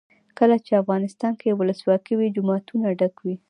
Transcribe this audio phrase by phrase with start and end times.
[0.37, 3.35] کله چې افغانستان کې ولسواکي وي جوماتونه ډک وي.